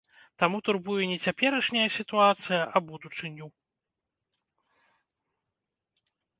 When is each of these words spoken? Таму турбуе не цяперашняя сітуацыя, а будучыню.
Таму 0.43 0.57
турбуе 0.69 1.03
не 1.11 1.17
цяперашняя 1.25 1.83
сітуацыя, 1.97 2.63
а 2.75 2.83
будучыню. 2.89 3.53